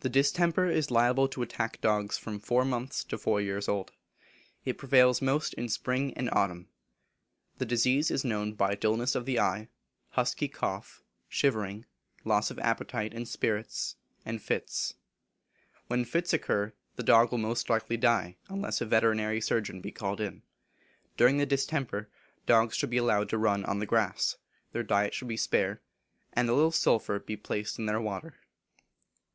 [0.00, 3.90] The distemper is liable to attack dogs from four months to four years old.
[4.64, 6.68] It prevails most in spring and autumn.
[7.58, 9.68] The disease is known by dulness of the eye,
[10.10, 11.84] husky cough, shivering,
[12.24, 14.94] loss of appetite and spirits, and fits.
[15.86, 20.20] When fits occur, the dog will most likely die, unless a veterinary surgeon be called
[20.20, 20.42] in.
[21.16, 22.08] During the distemper,
[22.46, 24.36] dogs should be allowed to run on the grass;
[24.72, 25.80] their diet should be spare;
[26.34, 28.34] and a little sulphur be placed in their water.